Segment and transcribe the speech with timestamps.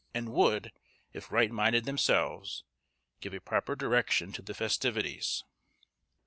[0.15, 0.71] and would,
[1.13, 2.63] if right minded themselves,
[3.19, 5.43] give a proper direction to the festivities.